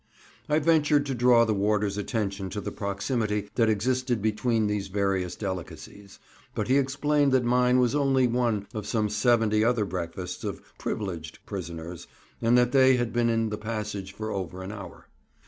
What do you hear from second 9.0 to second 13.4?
seventy other breakfasts of "privileged" prisoners, and that they had been